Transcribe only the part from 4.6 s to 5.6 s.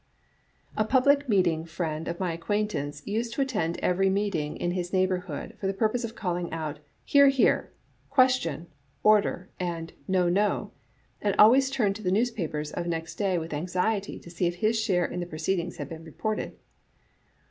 his neighborhood